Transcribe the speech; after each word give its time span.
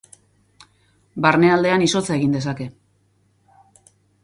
Barnealdean 1.25 1.85
izotza 1.89 2.17
egin 2.17 2.35
dezake. 2.39 2.69